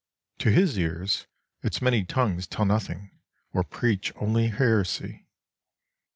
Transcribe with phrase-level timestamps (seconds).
[0.39, 1.27] To his ears,
[1.61, 3.11] its many tongues tell nothing,
[3.53, 5.27] or preach only heresy.